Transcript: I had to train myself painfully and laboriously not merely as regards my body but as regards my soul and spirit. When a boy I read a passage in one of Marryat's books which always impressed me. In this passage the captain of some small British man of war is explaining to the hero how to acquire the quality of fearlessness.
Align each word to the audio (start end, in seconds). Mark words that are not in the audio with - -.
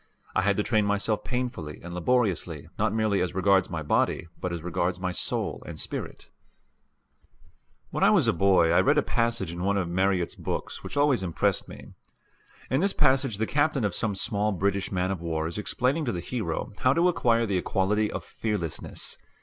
I 0.33 0.41
had 0.41 0.57
to 0.57 0.63
train 0.63 0.83
myself 0.87 1.23
painfully 1.23 1.79
and 1.83 1.93
laboriously 1.93 2.67
not 2.79 2.91
merely 2.91 3.21
as 3.21 3.35
regards 3.35 3.69
my 3.69 3.83
body 3.83 4.25
but 4.39 4.51
as 4.51 4.63
regards 4.63 4.99
my 4.99 5.11
soul 5.11 5.61
and 5.67 5.79
spirit. 5.79 6.31
When 7.91 8.03
a 8.03 8.33
boy 8.33 8.71
I 8.71 8.81
read 8.81 8.97
a 8.97 9.03
passage 9.03 9.51
in 9.51 9.61
one 9.63 9.77
of 9.77 9.87
Marryat's 9.87 10.33
books 10.33 10.83
which 10.83 10.97
always 10.97 11.21
impressed 11.21 11.69
me. 11.69 11.93
In 12.71 12.79
this 12.81 12.93
passage 12.93 13.37
the 13.37 13.45
captain 13.45 13.83
of 13.85 13.93
some 13.93 14.15
small 14.15 14.51
British 14.51 14.91
man 14.91 15.11
of 15.11 15.21
war 15.21 15.45
is 15.45 15.59
explaining 15.59 16.05
to 16.05 16.11
the 16.11 16.19
hero 16.19 16.73
how 16.79 16.93
to 16.93 17.07
acquire 17.07 17.45
the 17.45 17.61
quality 17.61 18.11
of 18.11 18.23
fearlessness. 18.23 19.19